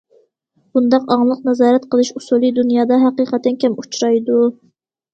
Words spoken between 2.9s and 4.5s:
ھەقىقەتەن كەم ئۇچرايدۇ.